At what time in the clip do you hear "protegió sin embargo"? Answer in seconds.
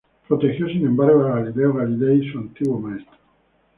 0.27-1.27